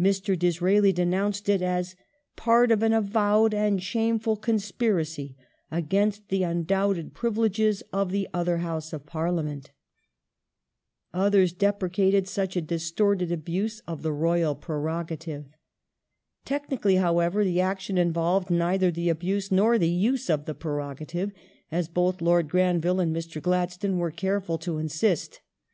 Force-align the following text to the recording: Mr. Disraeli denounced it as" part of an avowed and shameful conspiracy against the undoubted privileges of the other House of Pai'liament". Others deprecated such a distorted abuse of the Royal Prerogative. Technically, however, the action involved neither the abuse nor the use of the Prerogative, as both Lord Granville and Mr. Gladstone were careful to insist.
Mr. 0.00 0.38
Disraeli 0.38 0.90
denounced 0.90 1.50
it 1.50 1.60
as" 1.60 1.96
part 2.34 2.70
of 2.72 2.82
an 2.82 2.94
avowed 2.94 3.52
and 3.52 3.82
shameful 3.82 4.34
conspiracy 4.34 5.36
against 5.70 6.28
the 6.30 6.42
undoubted 6.42 7.12
privileges 7.12 7.82
of 7.92 8.10
the 8.10 8.26
other 8.32 8.56
House 8.64 8.94
of 8.94 9.04
Pai'liament". 9.04 9.66
Others 11.12 11.52
deprecated 11.52 12.26
such 12.26 12.56
a 12.56 12.62
distorted 12.62 13.30
abuse 13.30 13.80
of 13.80 14.00
the 14.00 14.14
Royal 14.14 14.54
Prerogative. 14.54 15.44
Technically, 16.46 16.94
however, 16.96 17.44
the 17.44 17.60
action 17.60 17.98
involved 17.98 18.48
neither 18.48 18.90
the 18.90 19.10
abuse 19.10 19.52
nor 19.52 19.76
the 19.76 19.90
use 19.90 20.30
of 20.30 20.46
the 20.46 20.54
Prerogative, 20.54 21.32
as 21.70 21.86
both 21.86 22.22
Lord 22.22 22.48
Granville 22.48 22.98
and 23.00 23.14
Mr. 23.14 23.42
Gladstone 23.42 23.98
were 23.98 24.10
careful 24.10 24.56
to 24.56 24.78
insist. 24.78 25.42